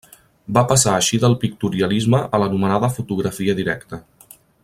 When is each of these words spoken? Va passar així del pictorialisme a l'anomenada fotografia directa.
Va 0.57 0.61
passar 0.69 0.93
així 0.99 1.19
del 1.25 1.35
pictorialisme 1.43 2.23
a 2.37 2.41
l'anomenada 2.45 2.91
fotografia 2.97 3.59
directa. 3.61 4.01